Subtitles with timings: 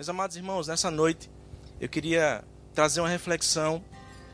[0.00, 1.30] Meus amados irmãos, nessa noite
[1.78, 2.42] eu queria
[2.74, 3.84] trazer uma reflexão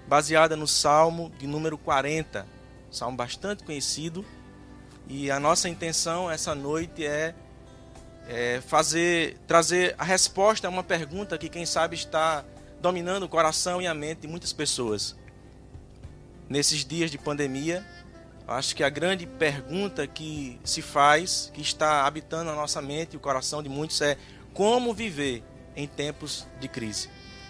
[0.07, 2.47] baseada no Salmo de número 40,
[2.89, 4.25] salmo bastante conhecido,
[5.09, 7.35] e a nossa intenção essa noite é,
[8.29, 12.45] é fazer trazer a resposta a uma pergunta que quem sabe está
[12.81, 15.17] dominando o coração e a mente de muitas pessoas.
[16.49, 17.85] Nesses dias de pandemia,
[18.49, 23.17] Acho que a grande pergunta que se faz, que está habitando a nossa mente e
[23.17, 24.17] o coração de muitos é
[24.55, 25.43] como viver
[25.77, 27.09] em tempos de crise.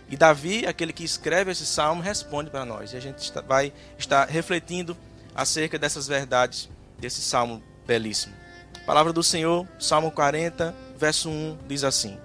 [0.08, 2.92] E Davi, aquele que escreve esse salmo, responde para nós.
[2.92, 4.96] E a gente vai estar refletindo
[5.34, 8.34] acerca dessas verdades desse salmo belíssimo.
[8.74, 12.16] A palavra do Senhor, Salmo 40, verso 1, diz assim: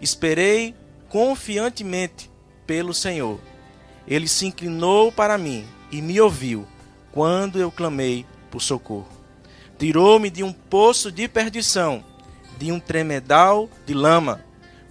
[0.00, 0.74] Esperei
[1.08, 2.30] confiantemente
[2.66, 3.40] pelo Senhor.
[4.06, 6.66] Ele se inclinou para mim e me ouviu
[7.12, 9.08] quando eu clamei por socorro.
[9.78, 12.04] Tirou-me de um poço de perdição,
[12.58, 14.44] de um tremedal de lama.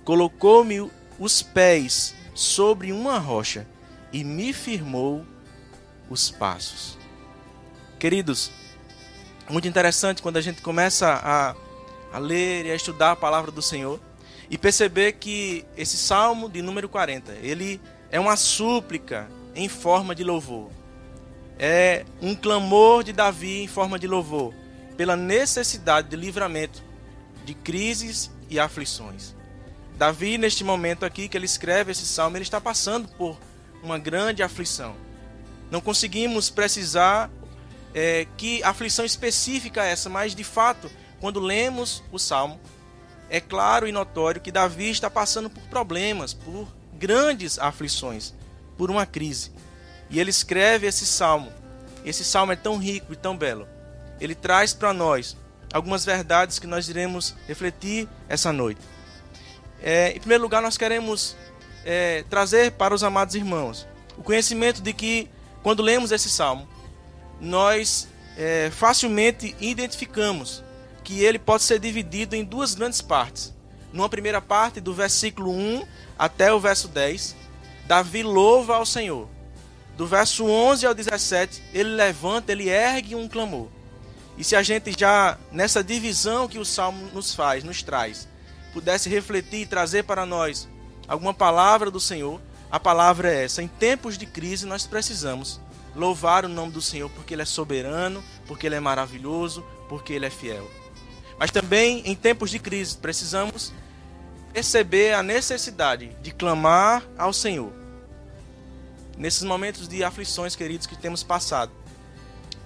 [0.08, 3.68] Colocou-me os pés sobre uma rocha
[4.14, 5.26] e me firmou
[6.10, 6.98] os passos.
[8.00, 8.50] Queridos,
[9.50, 11.56] muito interessante quando a gente começa a,
[12.16, 14.00] a ler e a estudar a palavra do Senhor
[14.50, 20.24] e perceber que esse salmo de número 40, ele é uma súplica em forma de
[20.24, 20.72] louvor
[21.60, 24.54] é um clamor de Davi em forma de louvor,
[24.96, 26.84] pela necessidade de livramento
[27.46, 29.36] de crises e aflições.
[29.98, 33.38] Davi, neste momento aqui que ele escreve esse salmo, ele está passando por
[33.82, 34.96] uma grande aflição.
[35.72, 37.32] Não conseguimos precisar
[37.96, 42.60] é, que aflição específica é essa, mas de fato, quando lemos o salmo,
[43.28, 48.36] é claro e notório que Davi está passando por problemas, por grandes aflições,
[48.78, 49.52] por uma crise.
[50.12, 51.52] E ele escreve esse salmo.
[52.06, 53.68] Esse salmo é tão rico e tão belo.
[54.22, 55.36] Ele traz para nós
[55.74, 58.80] algumas verdades que nós iremos refletir essa noite.
[59.90, 61.38] É, em primeiro lugar, nós queremos
[61.86, 63.88] é, trazer para os amados irmãos
[64.18, 65.30] o conhecimento de que,
[65.64, 66.68] quando lemos esse salmo,
[67.40, 68.06] nós
[68.38, 70.62] é, facilmente identificamos
[71.06, 73.54] que ele pode ser dividido em duas grandes partes.
[73.94, 75.88] Numa primeira parte, do versículo 1
[76.20, 77.34] até o verso 10,
[77.86, 79.30] Davi louva ao Senhor
[79.96, 83.70] do verso 11 ao 17, ele levanta, ele ergue um clamor.
[84.38, 88.28] E se a gente já, nessa divisão que o Salmo nos faz, nos traz,
[88.78, 90.70] pudesse refletir e trazer para nós
[91.08, 92.40] alguma palavra do Senhor,
[92.70, 93.64] a palavra é essa.
[93.64, 95.60] Em tempos de crise, nós precisamos
[95.96, 100.28] louvar o nome do Senhor porque Ele é soberano, porque Ele é maravilhoso, porque Ele
[100.28, 100.70] é fiel.
[101.40, 103.74] Mas também, em tempos de crise, precisamos
[104.54, 107.74] perceber a necessidade de clamar ao Senhor
[109.18, 111.72] nesses momentos de aflições, queridos, que temos passado,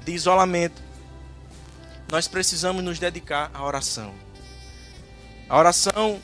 [0.03, 0.81] de isolamento,
[2.11, 4.13] nós precisamos nos dedicar à oração.
[5.51, 6.17] A oração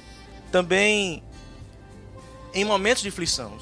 [0.54, 1.22] também
[2.54, 3.58] em momentos de aflição,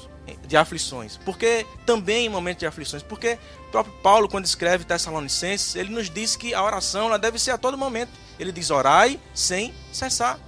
[0.46, 1.16] de aflições.
[1.24, 6.08] Porque também em momentos de aflições, porque o próprio Paulo quando escreve Tessalonicenses, ele nos
[6.08, 8.12] diz que a oração ela deve ser a todo momento.
[8.38, 10.38] Ele diz: "Orai sem cessar".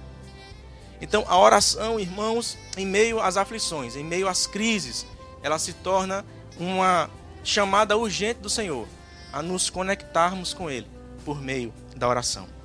[1.01, 5.05] Então, a oração, irmãos, em meio às aflições, em meio às crises,
[5.43, 6.25] ela se torna
[6.57, 7.09] uma
[7.43, 8.87] chamada urgente do Senhor
[9.33, 10.87] a nos conectarmos com Ele
[11.25, 12.58] por meio da oração.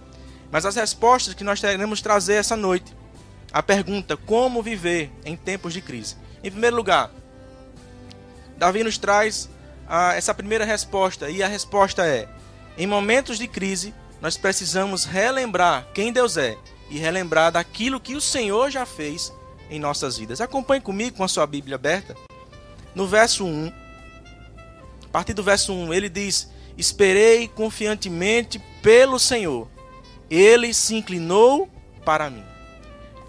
[0.55, 2.95] Mas as respostas que nós teremos trazer essa noite,
[3.53, 6.15] a pergunta como viver em tempos de crise.
[6.45, 7.11] Em primeiro lugar,
[8.57, 9.51] Davi nos traz
[9.89, 12.29] a, essa primeira resposta e a resposta é:
[12.79, 16.57] em momentos de crise nós precisamos relembrar quem Deus é
[16.89, 19.33] e relembrar daquilo que o Senhor já fez
[19.69, 20.41] em nossas vidas.
[20.41, 22.15] Acompanhe comigo com a sua Bíblia aberta
[22.95, 23.73] no verso 1,
[25.07, 26.49] a partir do verso 1, ele diz:
[26.79, 29.74] Esperei confiantemente pelo Senhor,
[30.31, 31.69] ele se inclinou
[32.05, 32.45] para mim.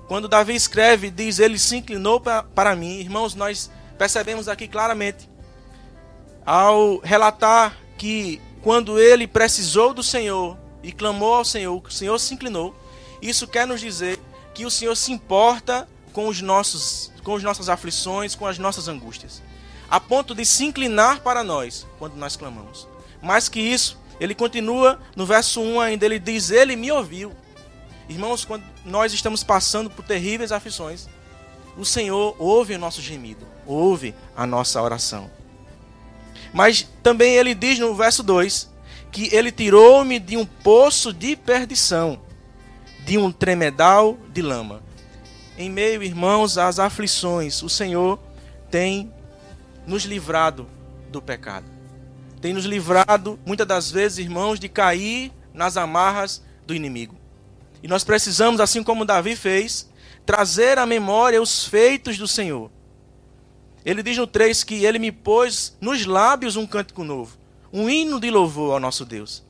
[0.08, 3.00] Quando Davi escreve, diz: Ele se inclinou para mim.
[3.00, 5.30] Irmãos, nós percebemos aqui claramente,
[6.46, 12.34] ao relatar que quando ele precisou do Senhor e clamou ao Senhor, o Senhor se
[12.34, 12.76] inclinou.
[13.22, 14.20] Isso quer nos dizer
[14.54, 18.88] que o Senhor se importa com os nossos com as nossas aflições, com as nossas
[18.88, 19.42] angústias
[19.90, 22.88] a ponto de se inclinar para nós quando nós clamamos.
[23.22, 27.34] Mais que isso, ele continua no verso 1 ainda, ele diz: Ele me ouviu.
[28.08, 31.08] Irmãos, quando nós estamos passando por terríveis aflições,
[31.78, 35.30] o Senhor ouve o nosso gemido, ouve a nossa oração.
[36.54, 38.74] Mas também ele diz no verso 2
[39.12, 42.20] que ele tirou-me de um poço de perdição,
[43.06, 44.84] de um tremedal de lama.
[45.58, 48.20] Em meio, irmãos, às aflições, o Senhor
[48.70, 49.12] tem
[49.88, 50.68] nos livrado
[51.10, 51.75] do pecado.
[52.46, 57.18] Tem nos livrado, muitas das vezes, irmãos, de cair nas amarras do inimigo.
[57.82, 59.90] E nós precisamos, assim como Davi fez,
[60.28, 62.70] trazer à memória os feitos do Senhor.
[63.84, 67.36] Ele diz no 3 que ele me pôs nos lábios um cântico novo,
[67.74, 69.44] um hino de louvor ao nosso Deus.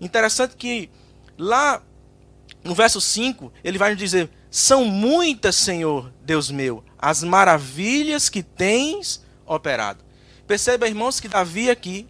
[0.00, 0.88] Interessante que
[1.36, 1.82] lá
[2.62, 8.40] no verso 5, ele vai nos dizer: São muitas, Senhor, Deus meu, as maravilhas que
[8.40, 10.04] tens operado.
[10.46, 12.06] Perceba, irmãos, que Davi aqui,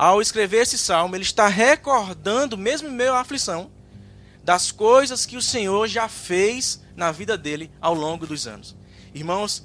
[0.00, 3.70] ao escrever esse salmo, ele está recordando, mesmo em meio à aflição,
[4.42, 8.74] das coisas que o Senhor já fez na vida dele ao longo dos anos.
[9.14, 9.62] Irmãos,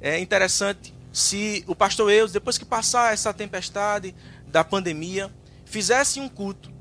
[0.00, 4.14] é interessante se o pastor Eus, depois que passar essa tempestade
[4.46, 5.30] da pandemia,
[5.66, 6.72] fizesse um culto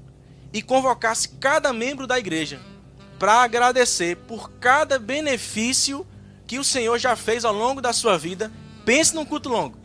[0.54, 2.58] e convocasse cada membro da igreja
[3.20, 6.08] para agradecer por cada benefício
[6.48, 8.50] que o Senhor já fez ao longo da sua vida.
[8.86, 9.83] Pense num culto longo.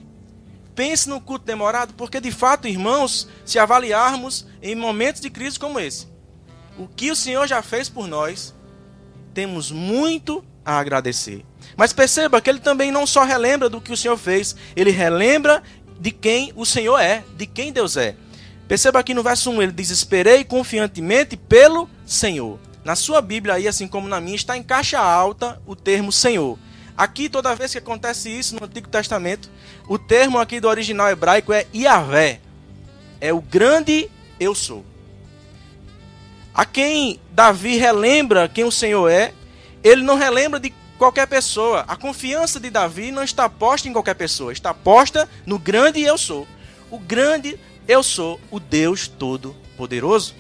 [0.78, 5.80] Pense no culto demorado, porque de fato, irmãos, se avaliarmos em momentos de crise como
[5.80, 6.06] esse,
[6.78, 8.54] o que o Senhor já fez por nós,
[9.34, 11.44] temos muito a agradecer.
[11.76, 15.64] Mas perceba que ele também não só relembra do que o Senhor fez, ele relembra
[15.98, 18.14] de quem o Senhor é, de quem Deus é.
[18.69, 22.56] Perceba aqui no verso 1, ele diz: Esperei confiantemente pelo Senhor.
[22.84, 26.56] Na sua Bíblia, aí, assim como na minha, está em caixa alta o termo Senhor.
[26.96, 29.50] Aqui, toda vez que acontece isso no Antigo Testamento,
[29.88, 32.40] o termo aqui do original hebraico é Yahvé.
[33.20, 34.85] É o grande eu sou.
[36.55, 39.32] A quem Davi relembra quem o Senhor é,
[39.82, 41.85] ele não relembra de qualquer pessoa.
[41.88, 46.19] A confiança de Davi não está posta em qualquer pessoa, está posta no grande eu
[46.19, 46.46] sou.
[46.90, 50.35] O grande eu sou, o Deus Todo-Poderoso.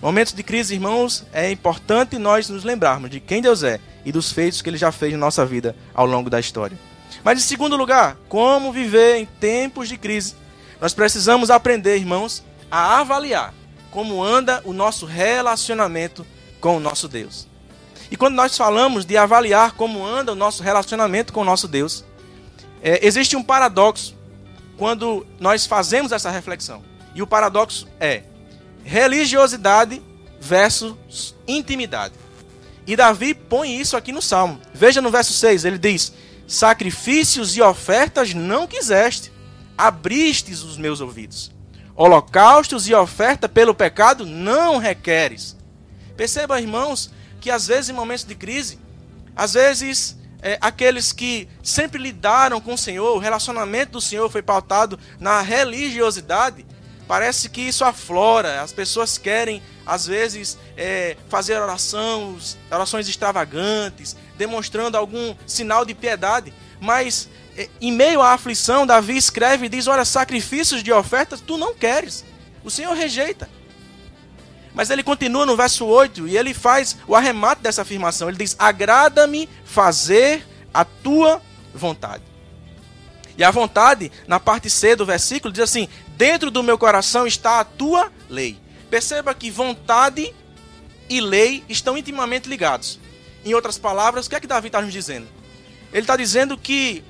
[0.00, 4.32] Momentos de crise, irmãos, é importante nós nos lembrarmos de quem Deus é e dos
[4.32, 6.78] feitos que ele já fez na nossa vida ao longo da história.
[7.22, 10.34] Mas em segundo lugar, como viver em tempos de crise?
[10.80, 13.54] Nós precisamos aprender, irmãos, a avaliar
[13.90, 16.26] como anda o nosso relacionamento
[16.60, 17.46] com o nosso Deus.
[18.10, 22.04] E quando nós falamos de avaliar como anda o nosso relacionamento com o nosso Deus,
[22.82, 24.16] é, existe um paradoxo
[24.76, 26.82] quando nós fazemos essa reflexão.
[27.14, 28.24] E o paradoxo é
[28.84, 30.02] religiosidade
[30.40, 32.14] versus intimidade.
[32.86, 34.60] E Davi põe isso aqui no Salmo.
[34.74, 36.12] Veja no verso 6, ele diz:
[36.46, 39.32] Sacrifícios e ofertas não quiseste,
[39.76, 41.52] abristes os meus ouvidos.
[41.96, 45.56] Holocaustos e oferta pelo pecado não requeres.
[46.16, 47.10] Perceba, irmãos,
[47.40, 48.78] que às vezes em momentos de crise,
[49.34, 54.42] às vezes é, aqueles que sempre lidaram com o Senhor, o relacionamento do Senhor foi
[54.42, 56.66] pautado na religiosidade,
[57.06, 58.62] parece que isso aflora.
[58.62, 66.52] As pessoas querem às vezes é, fazer orações, orações extravagantes, demonstrando algum sinal de piedade,
[66.80, 71.56] mas é, em meio à aflição, Davi escreve e diz: Olha, sacrifícios de ofertas tu
[71.56, 72.24] não queres,
[72.64, 73.48] o Senhor rejeita.
[74.74, 78.28] Mas ele continua no verso 8 e ele faz o arremate dessa afirmação.
[78.28, 81.40] Ele diz: Agrada-me fazer a tua
[81.72, 82.24] vontade.
[83.36, 87.60] E a vontade, na parte C do versículo, diz assim: Dentro do meu coração está
[87.60, 88.58] a tua lei.
[88.88, 90.32] Perceba que vontade
[91.08, 93.00] e lei estão intimamente ligados.
[93.44, 95.26] Em outras palavras, o que é que Davi está nos dizendo?
[95.92, 97.04] Ele está dizendo que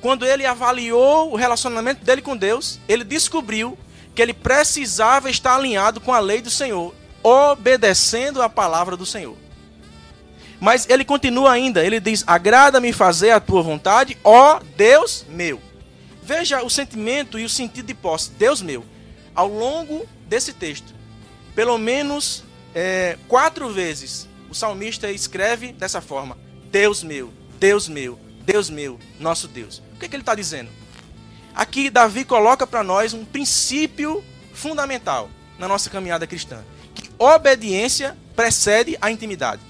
[0.00, 3.78] quando ele avaliou o relacionamento dele com Deus, ele descobriu
[4.14, 9.36] que ele precisava estar alinhado com a lei do Senhor, obedecendo a palavra do Senhor.
[10.60, 15.60] Mas ele continua ainda, ele diz: Agrada-me fazer a tua vontade, ó Deus meu.
[16.28, 18.84] Veja o sentimento e o sentido de posse, Deus meu.
[19.34, 20.92] Ao longo desse texto,
[21.54, 22.44] pelo menos
[22.74, 26.36] é, quatro vezes o salmista escreve dessa forma:
[26.70, 29.82] Deus meu, Deus meu, Deus meu, nosso Deus.
[29.94, 30.68] O que, é que ele está dizendo?
[31.54, 36.62] Aqui Davi coloca para nós um princípio fundamental na nossa caminhada cristã:
[36.94, 39.62] que obediência precede a intimidade.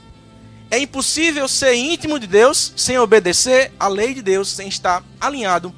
[0.72, 5.72] É impossível ser íntimo de Deus sem obedecer à lei de Deus, sem estar alinhado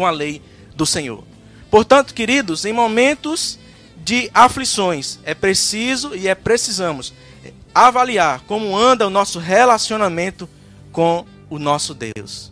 [0.00, 0.40] com a lei
[0.74, 1.22] do Senhor.
[1.70, 3.58] Portanto, queridos, em momentos
[4.02, 5.18] de aflições.
[5.24, 7.12] É preciso e é precisamos
[7.74, 10.48] avaliar como anda o nosso relacionamento
[10.90, 12.50] com o nosso Deus.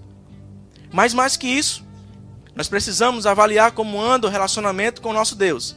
[0.92, 1.82] Mas mais que isso,
[2.54, 5.74] nós precisamos avaliar como anda o relacionamento com o nosso Deus.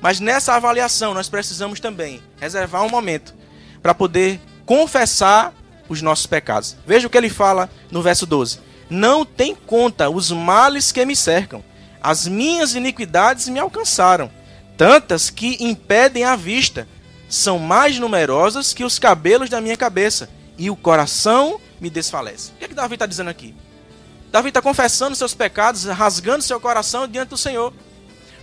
[0.00, 3.34] Mas nessa avaliação nós precisamos também reservar um momento
[3.82, 5.52] para poder confessar
[5.88, 6.76] os nossos pecados.
[6.86, 11.14] Veja o que ele fala no verso 12: Não tem conta os males que me
[11.16, 11.64] cercam,
[12.02, 14.30] as minhas iniquidades me alcançaram
[14.76, 16.88] tantas que impedem a vista.
[17.28, 20.28] São mais numerosas que os cabelos da minha cabeça,
[20.58, 22.50] e o coração me desfalece.
[22.50, 23.54] O que, é que Davi está dizendo aqui?
[24.32, 27.72] Davi está confessando seus pecados, rasgando seu coração diante do Senhor.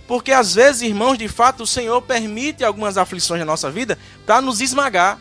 [0.06, 4.40] Porque às vezes, irmãos, de fato, o Senhor permite algumas aflições na nossa vida para
[4.40, 5.18] nos esmagar.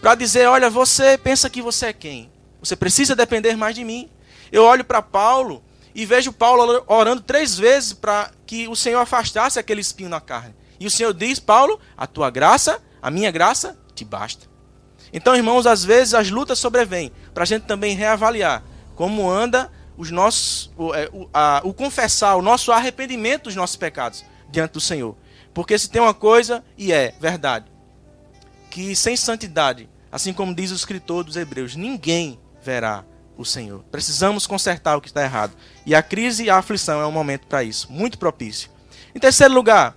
[0.00, 2.30] Para dizer, olha, você pensa que você é quem?
[2.60, 4.08] Você precisa depender mais de mim.
[4.50, 5.62] Eu olho para Paulo
[5.94, 10.54] e vejo Paulo orando três vezes para que o Senhor afastasse aquele espinho na carne.
[10.78, 14.46] E o Senhor diz, Paulo, a tua graça, a minha graça, te basta.
[15.12, 18.62] Então, irmãos, às vezes as lutas sobrevêm para a gente também reavaliar
[18.94, 23.76] como anda os nossos, o, é, o, a, o confessar, o nosso arrependimento dos nossos
[23.76, 25.16] pecados diante do Senhor.
[25.52, 27.66] Porque se tem uma coisa, e é verdade,
[28.70, 33.04] que sem santidade, assim como diz o escritor dos Hebreus, ninguém verá
[33.38, 33.84] o Senhor.
[33.90, 35.54] Precisamos consertar o que está errado.
[35.86, 38.68] E a crise e a aflição é um momento para isso, muito propício.
[39.14, 39.96] Em terceiro lugar,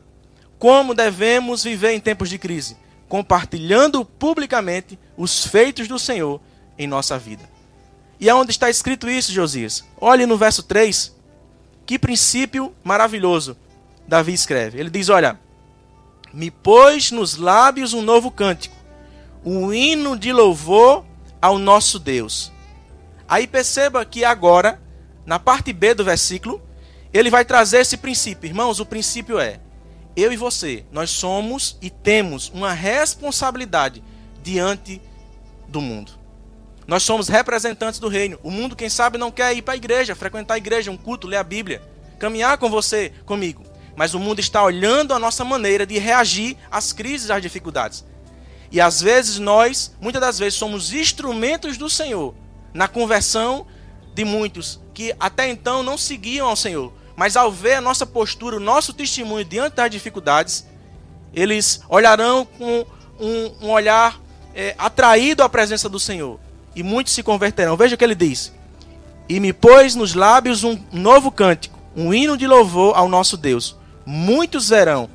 [0.59, 2.77] como devemos viver em tempos de crise?
[3.09, 6.39] Compartilhando publicamente os feitos do Senhor
[6.77, 7.49] em nossa vida.
[8.19, 9.83] E aonde está escrito isso, Josias?
[9.99, 11.13] Olhe no verso 3.
[11.85, 13.57] Que princípio maravilhoso
[14.07, 14.79] Davi escreve.
[14.79, 15.39] Ele diz: Olha,
[16.31, 18.75] me pôs nos lábios um novo cântico,
[19.43, 21.03] um hino de louvor
[21.41, 22.51] ao nosso Deus.
[23.31, 24.77] Aí perceba que agora,
[25.25, 26.61] na parte B do versículo,
[27.13, 28.45] ele vai trazer esse princípio.
[28.45, 29.57] Irmãos, o princípio é:
[30.17, 34.03] eu e você, nós somos e temos uma responsabilidade
[34.43, 35.01] diante
[35.65, 36.11] do mundo.
[36.85, 38.37] Nós somos representantes do reino.
[38.43, 41.25] O mundo, quem sabe, não quer ir para a igreja, frequentar a igreja, um culto,
[41.25, 41.81] ler a Bíblia,
[42.19, 43.63] caminhar com você, comigo.
[43.95, 48.03] Mas o mundo está olhando a nossa maneira de reagir às crises, às dificuldades.
[48.69, 52.35] E às vezes nós, muitas das vezes, somos instrumentos do Senhor
[52.73, 53.65] na conversão
[54.13, 56.91] de muitos que até então não seguiam ao Senhor.
[57.15, 60.65] Mas ao ver a nossa postura, o nosso testemunho diante das dificuldades,
[61.33, 62.85] eles olharão com
[63.19, 64.19] um, um olhar
[64.55, 66.39] é, atraído à presença do Senhor
[66.75, 67.77] e muitos se converterão.
[67.77, 68.53] Veja o que ele diz:
[69.27, 73.75] E me pôs nos lábios um novo cântico, um hino de louvor ao nosso Deus.
[74.05, 75.09] Muitos verão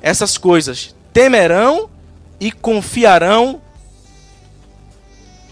[0.00, 1.88] essas coisas, temerão
[2.38, 3.60] e confiarão.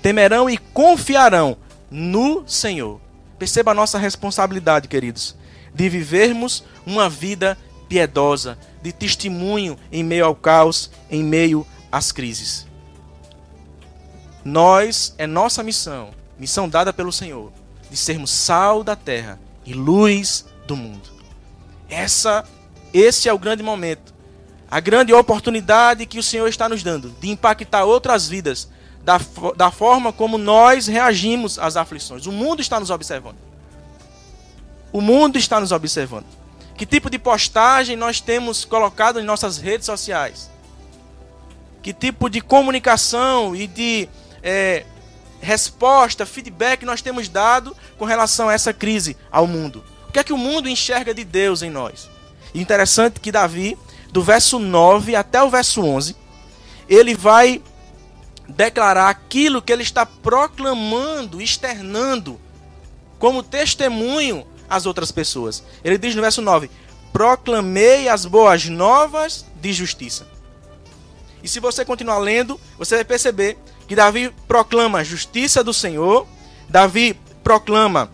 [0.05, 1.57] Temerão e confiarão
[1.91, 3.01] no Senhor.
[3.39, 5.35] Perceba a nossa responsabilidade, queridos,
[5.75, 7.57] de vivermos uma vida
[7.89, 12.67] piedosa, de testemunho em meio ao caos, em meio às crises.
[14.45, 17.51] Nós, é nossa missão, missão dada pelo Senhor,
[17.91, 21.09] de sermos sal da terra e luz do mundo.
[21.89, 22.45] Essa,
[22.93, 24.13] esse é o grande momento,
[24.71, 28.69] a grande oportunidade que o Senhor está nos dando de impactar outras vidas
[29.05, 29.21] da,
[29.55, 32.27] da forma como nós reagimos às aflições.
[32.27, 33.37] O mundo está nos observando.
[34.91, 36.27] O mundo está nos observando.
[36.75, 40.51] Que tipo de postagem nós temos colocado em nossas redes sociais?
[41.83, 44.09] Que tipo de comunicação e de
[44.43, 44.85] é,
[45.41, 49.85] resposta, feedback nós temos dado com relação a essa crise ao mundo?
[50.09, 52.09] O que é que o mundo enxerga de Deus em nós?
[52.55, 53.77] Interessante que Davi,
[54.11, 56.17] do verso 9 até o verso 11,
[56.89, 57.61] ele vai
[58.49, 62.41] declarar aquilo que ele está proclamando, externando,
[63.19, 65.63] como testemunho às outras pessoas.
[65.83, 66.71] Ele diz no verso 9:
[67.13, 70.27] Proclamei as boas novas de justiça.
[71.43, 76.27] E se você continuar lendo, você vai perceber que Davi proclama a justiça do Senhor,
[76.69, 78.11] Davi proclama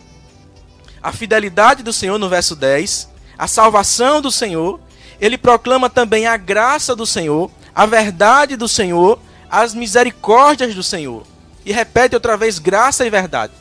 [1.01, 4.79] a fidelidade do Senhor no verso 10, a salvação do Senhor,
[5.19, 9.17] ele proclama também a graça do Senhor, a verdade do Senhor,
[9.51, 11.23] as misericórdias do Senhor.
[11.65, 13.51] E repete outra vez graça e verdade.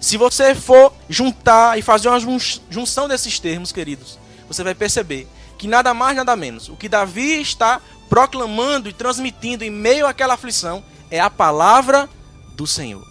[0.00, 2.20] Se você for juntar e fazer uma
[2.68, 4.18] junção desses termos, queridos,
[4.48, 9.64] você vai perceber que nada mais, nada menos, o que Davi está proclamando e transmitindo
[9.64, 12.08] em meio àquela aflição é a palavra
[12.54, 13.06] do Senhor.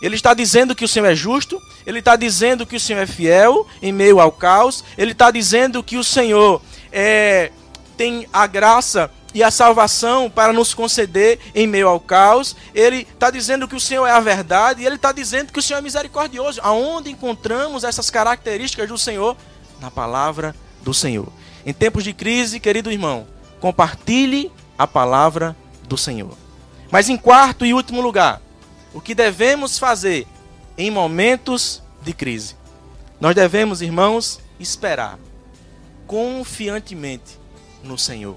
[0.00, 3.06] Ele está dizendo que o Senhor é justo, ele está dizendo que o Senhor é
[3.06, 6.60] fiel em meio ao caos, ele está dizendo que o Senhor
[6.92, 7.50] é,
[7.96, 12.56] tem a graça e a salvação para nos conceder em meio ao caos.
[12.72, 15.62] Ele está dizendo que o Senhor é a verdade e ele está dizendo que o
[15.62, 16.60] Senhor é misericordioso.
[16.62, 19.36] Aonde encontramos essas características do Senhor?
[19.80, 21.28] Na palavra do Senhor.
[21.66, 23.26] Em tempos de crise, querido irmão,
[23.60, 26.36] compartilhe a palavra do Senhor.
[26.90, 28.40] Mas em quarto e último lugar,
[28.92, 30.28] o que devemos fazer
[30.78, 32.54] em momentos de crise?
[33.20, 35.18] Nós devemos, irmãos, esperar
[36.06, 37.38] confiantemente
[37.82, 38.36] no Senhor.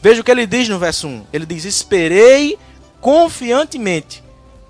[0.00, 1.26] Veja o que ele diz no verso 1.
[1.32, 2.58] Ele diz: Esperei
[3.00, 4.22] confiantemente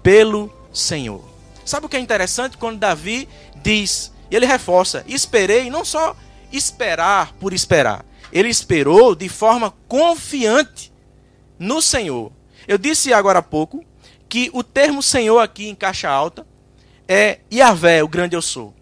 [0.02, 1.22] pelo Senhor.
[1.64, 3.28] Sabe o que é interessante quando Davi
[3.62, 6.16] diz, e ele reforça: Esperei, não só
[6.52, 8.04] esperar por esperar.
[8.32, 10.92] Ele esperou de forma confiante
[11.58, 12.32] no Senhor.
[12.66, 13.84] Eu disse agora há pouco
[14.28, 16.46] que o termo Senhor aqui em caixa alta
[17.06, 18.74] é Yahvé, o grande eu sou.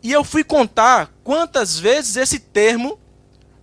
[0.00, 2.98] E eu fui contar quantas vezes esse termo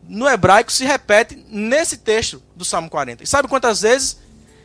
[0.08, 3.24] no hebraico se repete nesse texto do Salmo 40.
[3.24, 4.20] E sabe quantas vezes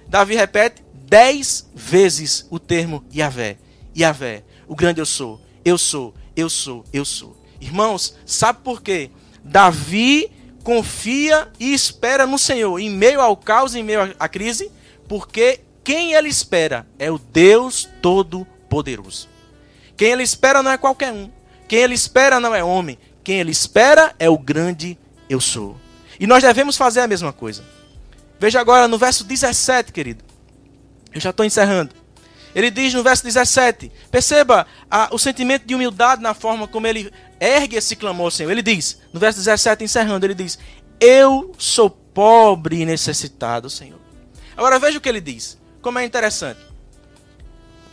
[0.09, 0.83] Davi repete?
[1.11, 3.59] dez vezes o termo Yahvé.
[3.99, 7.37] Yahvé, o grande eu sou, eu sou, eu sou, eu sou.
[7.61, 9.11] Irmãos, sabe por quê?
[9.43, 10.31] Davi
[10.63, 14.71] confia e espera no Senhor em meio ao caos, em meio à crise,
[15.09, 19.29] porque quem ele espera é o Deus Todo-Poderoso.
[19.97, 21.29] Quem ele espera não é qualquer um.
[21.67, 22.97] Quem ele espera não é homem.
[23.25, 24.97] Quem ele espera é o grande
[25.31, 25.77] eu sou.
[26.19, 27.65] E nós devemos fazer a mesma coisa.
[28.39, 30.25] Veja agora no verso 17, querido.
[31.15, 31.95] Eu já estou encerrando.
[32.53, 37.13] Ele diz no verso 17: perceba a, o sentimento de humildade na forma como ele
[37.39, 38.51] ergue esse clamor, Senhor.
[38.51, 40.59] Ele diz, no verso 17, encerrando, ele diz:
[40.99, 44.01] Eu sou pobre e necessitado, Senhor.
[44.57, 46.61] Agora veja o que ele diz, como é interessante.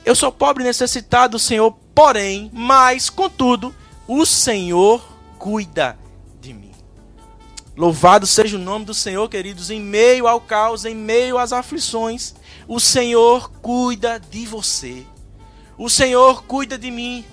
[0.03, 3.75] Eu sou pobre e necessitado, Senhor, porém, mas, contudo,
[4.07, 5.05] o Senhor
[5.37, 5.97] cuida.
[7.77, 12.33] Louvado seja o nome do Senhor, queridos, em meio ao caos, em meio às aflições,
[12.67, 15.05] o Senhor cuida de você.
[15.77, 17.23] O Senhor cuida de mim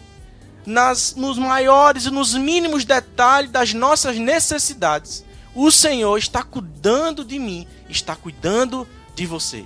[0.67, 5.25] nas, nos maiores e nos mínimos detalhes das nossas necessidades.
[5.55, 9.65] O Senhor está cuidando de mim, está cuidando de você.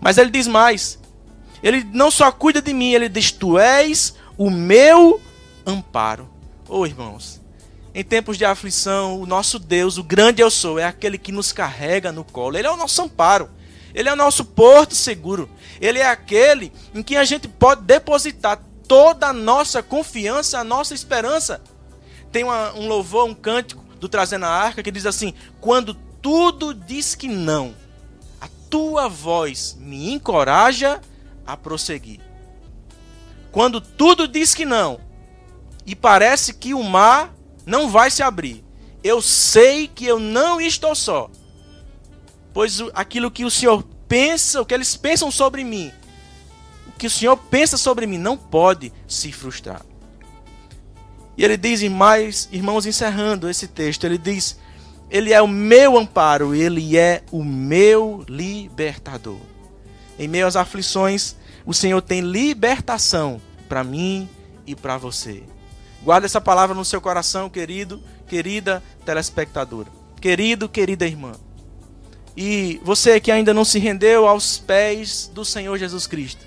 [0.00, 1.00] Mas ele diz mais:
[1.60, 5.20] ele não só cuida de mim, ele diz: Tu és o meu
[5.66, 6.28] amparo.
[6.68, 7.37] Oh, irmãos,
[7.98, 11.50] em tempos de aflição, o nosso Deus, o grande eu sou, é aquele que nos
[11.50, 12.56] carrega no colo.
[12.56, 13.50] Ele é o nosso amparo.
[13.92, 15.50] Ele é o nosso porto seguro.
[15.80, 20.94] Ele é aquele em que a gente pode depositar toda a nossa confiança, a nossa
[20.94, 21.60] esperança.
[22.30, 26.72] Tem uma, um louvor, um cântico do Trazendo a Arca que diz assim: Quando tudo
[26.72, 27.74] diz que não,
[28.40, 31.00] a tua voz me encoraja
[31.44, 32.20] a prosseguir.
[33.50, 35.00] Quando tudo diz que não,
[35.84, 37.36] e parece que o mar
[37.68, 38.64] não vai se abrir,
[39.04, 41.30] eu sei que eu não estou só,
[42.54, 45.92] pois aquilo que o Senhor pensa, o que eles pensam sobre mim,
[46.88, 49.84] o que o Senhor pensa sobre mim, não pode se frustrar.
[51.36, 54.58] E ele diz mais, irmãos, encerrando esse texto, ele diz:
[55.08, 59.38] Ele é o meu amparo, ele é o meu libertador.
[60.18, 64.28] Em meio às aflições, o Senhor tem libertação para mim
[64.66, 65.44] e para você.
[66.02, 69.88] Guarda essa palavra no seu coração, querido, querida telespectadora.
[70.20, 71.32] Querido, querida irmã.
[72.36, 76.46] E você que ainda não se rendeu aos pés do Senhor Jesus Cristo.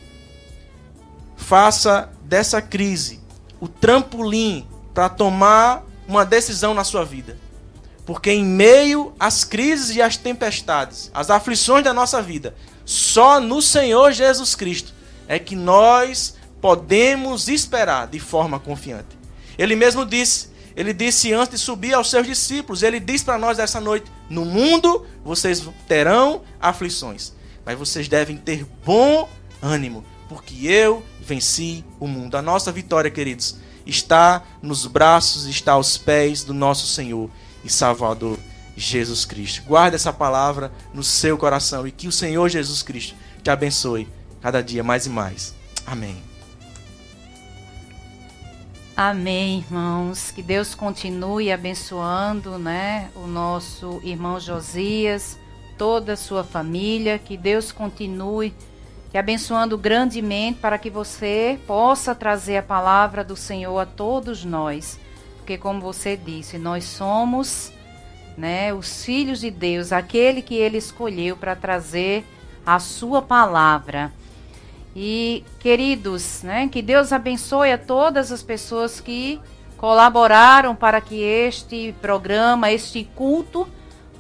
[1.36, 3.20] Faça dessa crise
[3.60, 7.38] o trampolim para tomar uma decisão na sua vida.
[8.06, 13.62] Porque em meio às crises e às tempestades, às aflições da nossa vida, só no
[13.62, 14.94] Senhor Jesus Cristo
[15.28, 19.21] é que nós podemos esperar de forma confiante.
[19.62, 23.60] Ele mesmo disse, ele disse antes de subir aos seus discípulos, ele disse para nós
[23.60, 27.32] essa noite: No mundo vocês terão aflições,
[27.64, 29.30] mas vocês devem ter bom
[29.62, 32.36] ânimo, porque eu venci o mundo.
[32.38, 37.30] A nossa vitória, queridos, está nos braços, está aos pés do nosso Senhor
[37.64, 38.40] e Salvador
[38.76, 39.62] Jesus Cristo.
[39.68, 44.08] Guarde essa palavra no seu coração e que o Senhor Jesus Cristo te abençoe
[44.42, 45.54] cada dia mais e mais.
[45.86, 46.31] Amém.
[49.04, 50.30] Amém, irmãos.
[50.30, 55.40] Que Deus continue abençoando, né, o nosso irmão Josias,
[55.76, 57.18] toda a sua família.
[57.18, 58.54] Que Deus continue
[59.10, 65.00] te abençoando grandemente para que você possa trazer a palavra do Senhor a todos nós.
[65.38, 67.74] Porque como você disse, nós somos,
[68.38, 72.24] né, os filhos de Deus, aquele que ele escolheu para trazer
[72.64, 74.14] a sua palavra.
[74.96, 79.40] E queridos, né, que Deus abençoe a todas as pessoas que
[79.78, 83.68] colaboraram para que este programa, este culto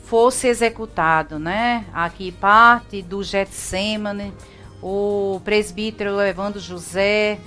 [0.05, 1.86] fosse executado, né?
[1.93, 4.34] Aqui parte do Getsemane,
[4.81, 7.39] o presbítero Evandro José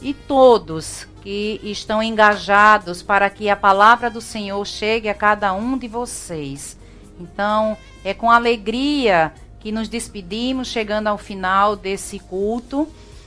[0.00, 5.78] e todos que estão engajados para que a palavra do Senhor chegue a cada um
[5.78, 6.76] de vocês.
[7.18, 9.32] Então, é com alegria
[9.66, 12.86] que nos despedimos, chegando ao final desse culto.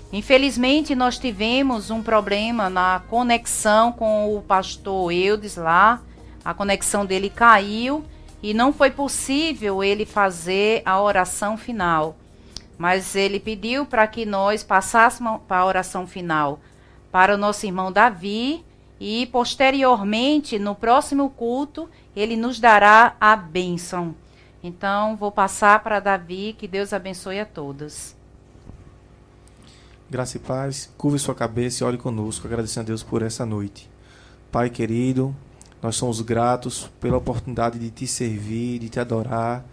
[0.09, 6.01] Infelizmente, nós tivemos um problema na conexão com o pastor Eudes lá.
[6.45, 8.05] A conexão dele caiu
[8.41, 12.15] e não foi possível ele fazer a oração final.
[12.77, 16.61] Mas ele pediu para que nós passássemos para a oração final
[17.11, 18.63] para o nosso irmão Davi
[18.97, 24.15] e posteriormente, no próximo culto, ele nos dará a bênção.
[24.61, 28.15] Então, vou passar para Davi, que Deus abençoe a todos.
[30.09, 33.89] Graça e paz, curve sua cabeça e ore conosco, agradecendo a Deus por essa noite.
[34.51, 35.35] Pai querido,
[35.81, 39.63] nós somos gratos pela oportunidade de te servir, de te adorar,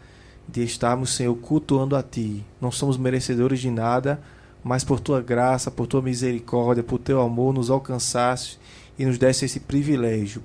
[0.46, 2.44] de estarmos, Senhor, cultuando a Ti.
[2.60, 4.20] Não somos merecedores de nada,
[4.62, 8.60] mas por Tua graça, por Tua misericórdia, por Teu amor, nos alcançaste
[8.98, 10.42] e nos desse esse privilégio.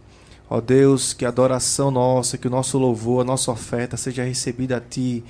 [0.54, 4.76] Ó Deus, que a adoração nossa, que o nosso louvor, a nossa oferta seja recebida
[4.76, 5.24] a Ti.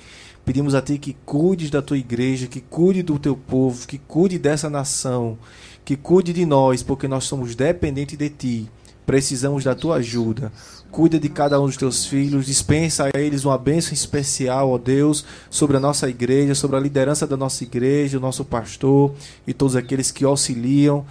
[0.44, 4.36] Pedimos a Ti que cuides da Tua igreja, que cuide do Teu povo, que cuide
[4.36, 5.38] dessa nação,
[5.84, 8.70] que cuide de nós, porque nós somos dependentes de Ti.
[9.04, 10.52] Precisamos da Tua ajuda.
[10.90, 15.24] Cuida de cada um dos teus filhos, dispensa a eles uma bênção especial, ó Deus,
[15.48, 19.14] sobre a nossa igreja, sobre a liderança da nossa igreja, o nosso pastor
[19.46, 21.04] e todos aqueles que auxiliam.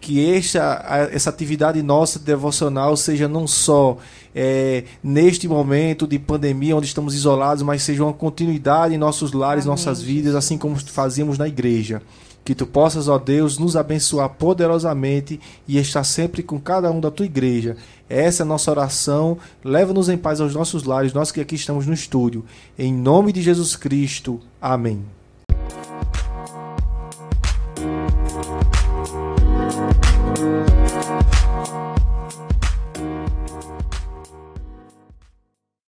[0.00, 3.98] Que esta, essa atividade nossa devocional seja não só
[4.34, 9.64] é, neste momento de pandemia, onde estamos isolados, mas seja uma continuidade em nossos lares,
[9.64, 9.72] Amém.
[9.72, 12.02] nossas vidas, assim como fazíamos na igreja.
[12.46, 17.10] Que tu possas, ó Deus, nos abençoar poderosamente e estar sempre com cada um da
[17.10, 17.76] tua igreja.
[18.08, 19.36] Essa é a nossa oração.
[19.64, 22.44] Leva-nos em paz aos nossos lares, nós que aqui estamos no estúdio.
[22.78, 24.40] Em nome de Jesus Cristo.
[24.62, 25.15] Amém.